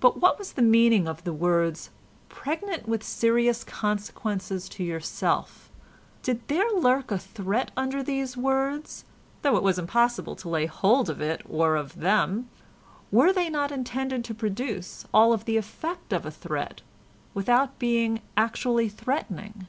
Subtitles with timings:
[0.00, 1.88] But what was the meaning of the words
[2.28, 5.70] 'pregnant with serious consequences to yourself'?
[6.22, 11.22] Did there lurk a threat under these words—though it was impossible to lay hold of
[11.22, 12.50] it or of them?
[13.10, 16.82] Were they not intended to produce all the effect of a threat
[17.32, 19.66] without being actually threatening?"